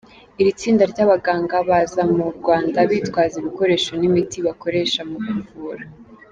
Iri 0.39 0.51
tsinda 0.59 0.83
ry’abaganga 0.91 1.55
baza 1.69 2.01
mu 2.15 2.25
Rwanda 2.37 2.79
bitwaza 2.91 3.35
ibikoresho 3.41 3.91
n’imiti 3.97 4.37
bakoresha 4.47 4.99
mu 5.09 5.17
kuvura. 5.27 5.83